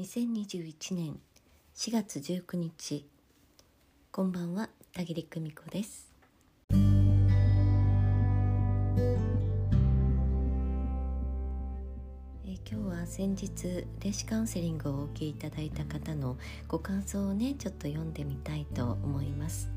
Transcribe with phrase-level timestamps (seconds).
[0.00, 1.20] 2021年
[1.74, 3.04] 4月19日
[4.10, 6.10] こんばんは田切久美子です。
[6.72, 6.76] え
[12.46, 19.68] 今日は先日霊視カウンセリングをお受けいただいた方のご感想をねちょっと読んでみたいと思います。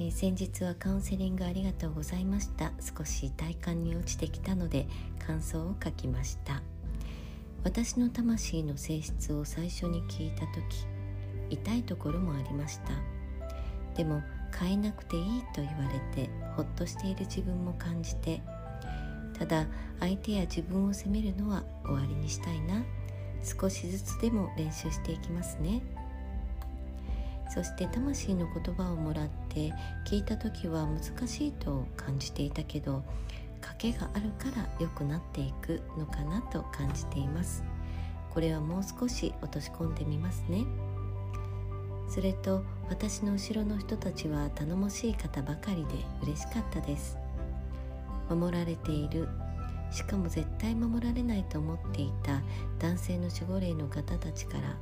[0.00, 2.72] え、先日はカウンセリングありがとうございました。
[2.80, 4.88] 少し体感に落ちてきたので
[5.24, 6.73] 感想を書きました。
[7.64, 10.86] 私の魂の性質を最初に聞いた時
[11.50, 12.92] 痛いところもありました。
[13.96, 14.22] でも
[14.56, 18.42] 変えなくていいと言われてほっとしている自分も感じて
[19.38, 19.66] ただ
[19.98, 22.84] 相手や自分を責めるのは終わりにしたいな。
[23.44, 25.82] 少しずつでも練習していきますね。
[27.50, 29.72] そして魂の言葉をもらって
[30.06, 33.04] 聞いた時は難しいと感じていたけど
[33.64, 37.64] 賭けがあるから良くなっていくのかなと感じています。
[38.30, 40.66] これはもう少し落とし込んでみますね。
[42.08, 47.16] それと私の後ろの人たちは頼もしい方ばかりで嬉しかったです。
[48.28, 49.28] 守られている。
[49.90, 52.42] しかも絶対守られないと思っていた
[52.78, 54.76] 男性の守護霊の方たちから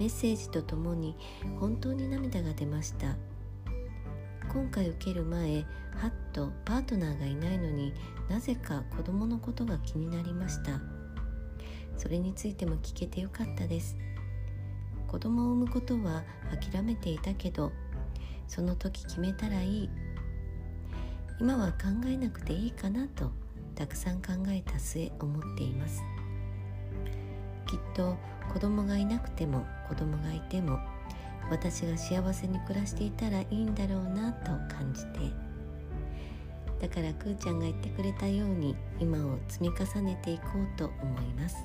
[0.00, 1.14] メッセージとともに
[1.60, 3.14] 本当に涙が出ました。
[4.52, 5.64] 今回受ける前
[5.96, 7.94] はっとパートナーがいないのに
[8.28, 10.78] なぜか子供のことが気になりました。
[11.96, 13.96] それについても聞けてよかったです。
[15.08, 16.22] 子供を産むことは
[16.70, 17.72] 諦めていたけど
[18.46, 19.90] その時決めたらいい。
[21.40, 23.30] 今は考えなくていいかなと
[23.74, 26.02] たくさん考えた末思っています。
[27.66, 28.18] きっと
[28.52, 30.78] 子供がいなくても子供がいても
[31.50, 35.18] 私が幸せに暮らしていたらいいんだろうなと感じて。
[36.80, 41.56] だからくーちゃんが言ってくれたように今を積み重ねていこうと思います。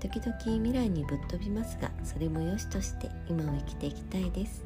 [0.00, 4.64] 時々未来にぶっ飛びますがそれも良しとして今を生きていきたいです。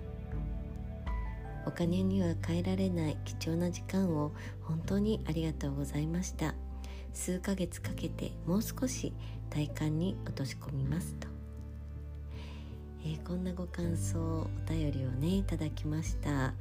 [1.64, 4.32] お金には変えられない貴重な時間を
[4.62, 6.54] 本当にありがとうございました。
[7.14, 9.12] 数ヶ月かけてもう少し
[9.50, 11.28] 体感に落とし込みますと。
[13.04, 16.54] えー、こんなご感想お便りをねいただきました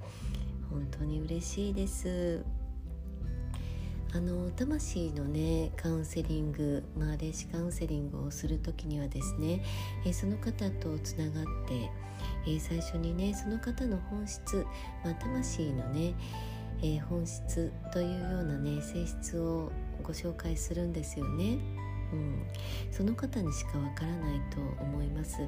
[0.71, 2.43] 本当に嬉しいです
[4.13, 9.63] あの魂のねカウンセリング、まあ、霊視カウンセリングをする時にはですね、
[10.05, 11.89] えー、その方とつながって、
[12.45, 14.65] えー、最初にねその方の本質、
[15.05, 16.13] まあ、魂のね、
[16.81, 19.71] えー、本質というようなね性質を
[20.01, 21.59] ご紹介するんですよね。
[22.11, 22.45] うん、
[22.91, 25.41] その方にしかわからないと思います。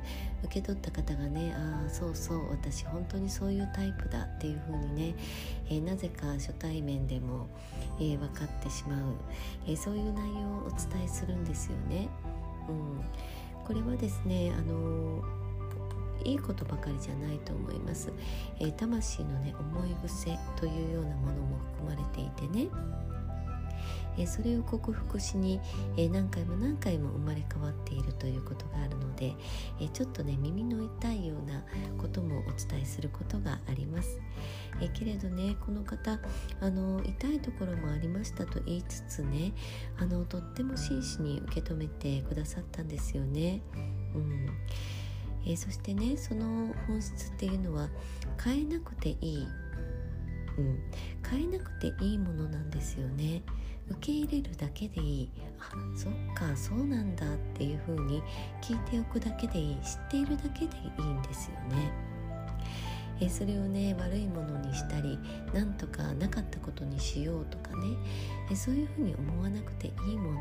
[0.44, 5.16] 受け取った方がねああそうそう私本当にそういうタイプだっていう風にね、
[5.70, 7.48] えー、なぜか初対面でも、
[8.00, 9.16] えー、分かってしまう、
[9.68, 12.10] えー、そういう内容をお伝えするんですよね、
[12.70, 13.04] うん、
[13.66, 15.24] これはですねあの
[16.24, 18.10] いいことばかりじゃないと思います、
[18.60, 22.70] え魂のね思い癖というようなものも含まれていてね。
[24.18, 25.60] えそれを克服しに、
[25.98, 29.34] え何回も何回も生まれ変わっているということがあるので、
[29.80, 31.64] えちょっとね耳の痛いような
[31.98, 34.20] こともお伝えすることがあります、
[34.82, 36.20] えけれどねこの方
[36.62, 39.54] あの痛いところもありましたと言いつつね
[39.98, 43.62] あのとっても真摯に受け止めてくださったんですよね。
[44.16, 44.48] うん
[45.46, 47.90] えー、そしてねその本質っていうのは
[48.42, 49.48] 変えなくていい、
[50.58, 50.80] うん、
[51.30, 53.44] 変えなくていいものなんですよね。
[53.90, 55.30] 受け入れるだけでいい。
[55.60, 58.22] あそっかそうなんだっていう風に
[58.62, 59.78] 聞いておくだけでいい。
[59.82, 61.92] 知っているだけでいいんですよね。
[63.22, 65.20] えそれをね悪いものにしたり
[65.54, 67.88] なんとかなかったことにしようとかね。
[68.52, 70.40] えそういうふうに思わなくていいもの。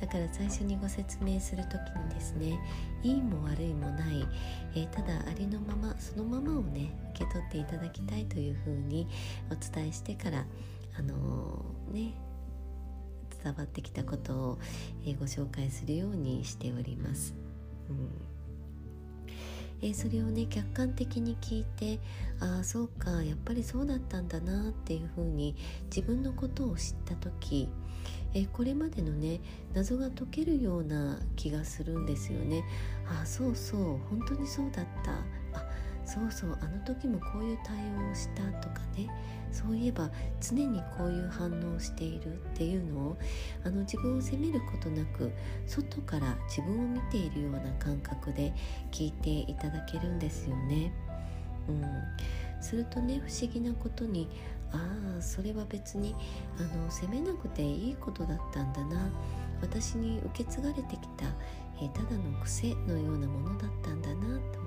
[0.00, 2.58] だから最初にご説明する時にですね
[3.02, 4.26] いいも悪いもない、
[4.74, 9.08] えただありのままそのままをね受け取っていただきたいというふうに
[9.50, 10.44] お伝えしてから
[10.98, 12.14] あの、ね
[13.42, 14.58] 伝わってきたことを、
[15.06, 17.34] え、ご紹介するようにしております。
[17.88, 18.26] うん
[19.82, 22.00] えー、それをね客観的に聞いて
[22.40, 25.54] ああそうかやっぱりそうだったんだなっていうふうに
[25.94, 27.68] 自分のことを知った時、
[28.32, 29.40] えー、これまでのね
[29.74, 32.64] 謎が解けるような気がするんですよね。
[33.06, 35.12] ああそうそう本当にそうだった
[36.06, 39.10] そうそうあの時もこういう対応をしたとかね。
[39.52, 40.10] そういえば
[40.40, 43.16] 常にこういう反応をしているっていうのを
[43.64, 45.32] あの自分を責めることなく
[45.66, 48.52] 外から自分を見ているような感覚で
[48.90, 50.92] 聞いていただけるんですよね。
[51.68, 51.82] うん、
[52.60, 54.28] するとね不思議なことに
[54.72, 54.78] あ
[55.18, 56.14] あそれは別に
[56.58, 59.10] あの責めなくていいことだったんだな。
[59.62, 61.24] 私に受け継がれてきた、
[61.80, 64.58] えただの癖のようなものだったんだなと、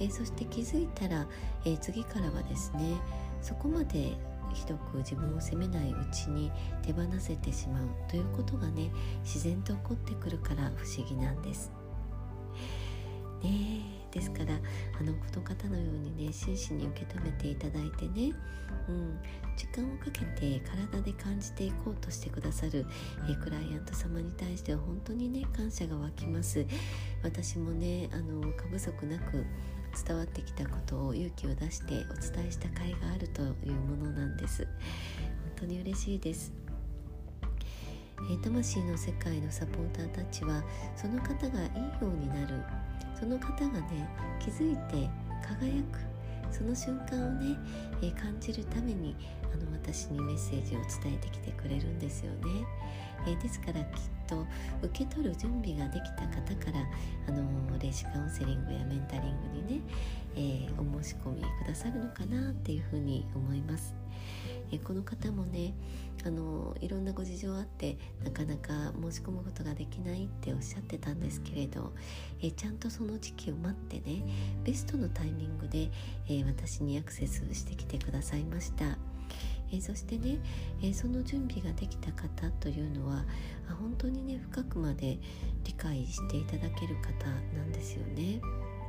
[0.00, 1.26] えそして気づいたら、
[1.64, 2.96] え次からはですね
[3.42, 4.16] そこまで
[4.54, 6.50] ひどく自分を責めないうちに
[6.82, 8.90] 手放せてしまうということがね
[9.22, 11.70] 自然と起こってくるから不思議なんです。
[13.42, 14.54] ねですから
[14.98, 18.32] あのこの方のようにね真摯に受け止めていただいてね、
[18.88, 19.20] うん、
[19.56, 22.86] 時間をかけて体で感じていこうとしてくださる、
[23.30, 26.64] えクライアント様に対しては本当にね感謝が湧きます
[27.22, 29.44] 私もねあの過不足なく
[30.06, 34.64] 伝わってきたことを勇気を出してお伝えした甲斐があるというものなんです。
[34.64, 34.72] 本
[35.60, 36.52] 当に嬉しいです。
[38.30, 40.62] え魂の世界のサポーターたちは
[40.96, 42.62] その方がいいようになる。
[43.18, 44.08] その方がね
[44.40, 45.08] 気づいて
[45.46, 46.17] 輝く。
[46.50, 47.56] その瞬間をね、
[48.02, 49.14] えー、感じるために
[49.52, 52.38] あの私にメッセージを伝えてきてくれるんですよね、
[53.26, 53.82] えー、ですからきっ
[54.26, 54.46] と
[54.82, 56.84] 受け取る準備ができた方から
[57.28, 59.82] あの霊視カウンセリングやメンタリングにね、
[60.36, 63.94] えー、お申し込みくださるのかなっていうふうに思います、
[64.70, 65.74] えこの方もね
[66.24, 71.92] あのいろんなご事情あってなかなか申し込むことができないっておっしゃってたんですけれど、
[72.42, 74.24] えちゃんとその時期を待ってね
[74.64, 75.90] ベストのタイミングで、
[76.28, 78.98] え私にアクセスしてきてくださいました。
[79.70, 80.38] えそしてね、
[80.82, 83.24] えその準備ができた方というのは
[83.70, 85.18] あ本当にね深くまで
[85.64, 87.26] 理解していただける方
[87.56, 88.40] なんですよね。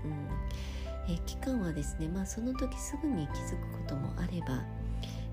[0.03, 4.63] うんえ期間はですね、まあ、その時すぐに気づくこともあれば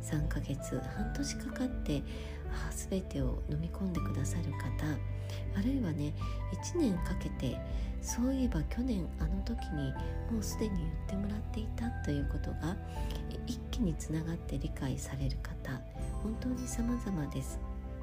[0.07, 2.03] 3ヶ月半年かかって
[2.53, 4.87] あ全てを飲み込んでくださる方
[5.59, 6.15] あるいはね
[6.75, 7.59] 1年かけて
[8.01, 9.93] そういえば去年あの時に
[10.31, 12.77] もうすでに言ってもらっていたということが
[13.47, 15.73] 一気につながって理解される方
[16.23, 17.59] 本当に様々です、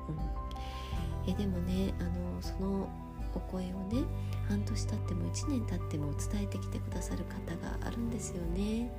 [0.10, 2.90] うん、えでもねあのその
[3.36, 4.04] お声をね
[4.48, 8.92] 半年経っても1年経っても伝えてきてくださる方があるんですよね。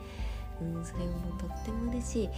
[0.60, 2.28] うん、それもとっても嬉しい、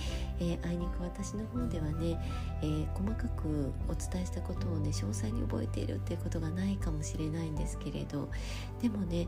[0.41, 2.19] えー、あいにく私の方ではね、
[2.63, 8.29] えー、細かくお伝えしたことをね詳細に覚えているっていうことがないかもしれないんですけれど。
[8.81, 9.27] でもね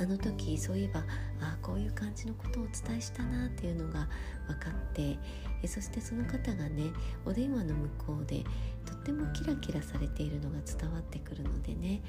[0.00, 1.04] あの時そういえば
[1.42, 4.08] あこういう感じのことをお伝えしたなっていうのが
[4.48, 5.18] 分かって
[5.62, 6.90] えそしてその方がね
[7.26, 8.42] お電話の向こうで
[8.86, 12.00] とってもキラキラされているのが伝わってくるのでね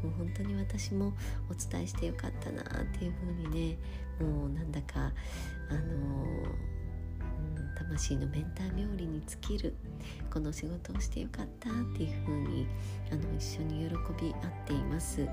[0.00, 1.12] もう本当に私も
[1.50, 3.78] お伝えしてよかったなっていう風にね
[4.20, 5.12] もうなんだか
[5.70, 6.54] あの
[7.76, 9.74] 魂のメンター冥利に尽きる
[10.32, 12.66] この仕事をしてよかったっていう風に
[13.10, 15.26] あの一緒に喜び合っています。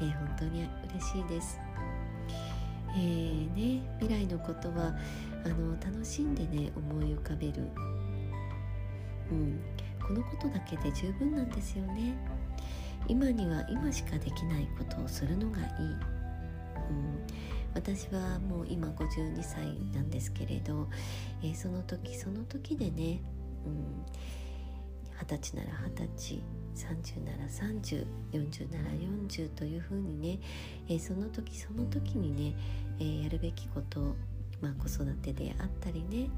[0.00, 1.58] えー、本当に嬉しいです。
[2.94, 4.94] えー、ね、未来のことは
[5.44, 7.68] あの楽しんでね思い浮かべる、
[9.30, 9.60] うん、
[10.06, 12.14] このことだけで十分なんですよね。
[13.08, 15.66] 今には今しかできないことをするのがいい。
[16.90, 17.16] うん
[17.76, 20.88] 私はもう今52歳なんですけれど、
[21.42, 23.20] えー、その時その時でね、
[23.66, 24.06] うん、
[25.24, 26.42] 20歳なら20歳
[26.76, 30.38] 30なら3040なら40というふうにね、
[30.88, 32.54] えー、その時その時にね、
[32.98, 34.14] えー、やるべきこと
[34.62, 36.30] まあ、子育てであったりね、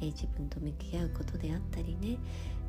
[0.00, 2.16] えー、自分と向き合うことであったりね、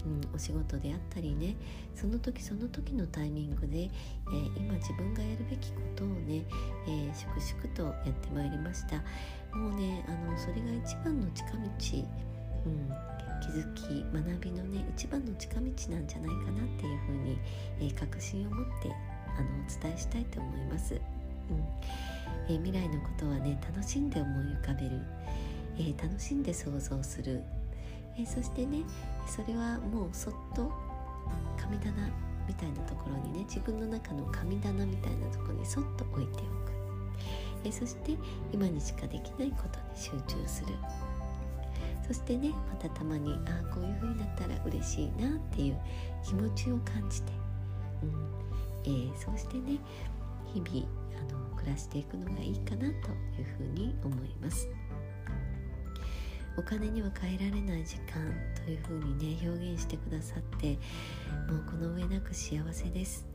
[0.06, 1.56] うん、お仕事であったりね
[1.96, 6.44] その時その時のタイミングで、えー、今自分がやるべきことをね、
[6.88, 8.98] えー、粛々とやってまいりました。
[9.58, 11.60] もうねあのそれが一番の近道、
[12.66, 13.17] うん。
[13.42, 16.16] 気づき学びのね一番の近道なんじゃないか
[16.52, 17.38] なっていうふうに、
[17.80, 18.92] えー、確信を持って
[19.38, 21.02] あのお伝えしたいと思います、うん。
[22.50, 25.02] えー、未来のことはね楽しんで思い浮かべる、
[25.78, 27.44] えー、楽しんで想像する、
[28.18, 28.80] えそしてね
[29.28, 30.72] それはもうそっと
[31.60, 31.92] 神棚
[32.48, 36.72] みたいなところにね自分の中の神棚みたいなところにそっと置いておく、
[37.66, 38.18] えそして
[38.54, 40.74] 今にしかできないことに集中する。
[42.08, 45.78] そしてねまたたまにああこういう風になったら嬉しいなっていう
[46.26, 47.32] 気持ちを感じて、
[48.04, 48.38] うん
[48.86, 49.80] えー、そうしてね
[50.54, 50.88] 日々
[51.20, 52.94] あの暮らしていくのがいいかなという
[53.58, 54.70] ふうに思います。
[56.58, 58.34] お金には変えられない時間
[58.66, 60.74] というふうにね表現してくださって
[61.48, 63.28] もうこの上なく幸せです。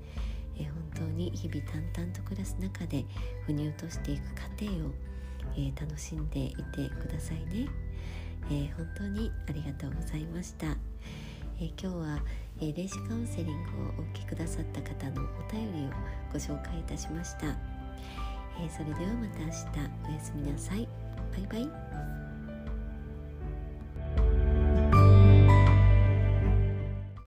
[0.56, 3.04] えー、本当に日々淡々と暮らす中で
[3.46, 4.90] 腑に落としていく過程を、
[5.54, 7.68] えー、楽しんでいてくださいね。
[8.50, 10.66] えー、本当にありがとうございました、
[11.60, 12.22] えー、今日は、
[12.60, 15.90] えー、霊視カウンセリングをお受けくださった方のお便りを
[16.32, 17.46] ご紹介いたしました、
[18.60, 19.56] えそれではまた明日。
[20.08, 20.88] おやすみなさい。
[21.32, 22.21] バイバイ。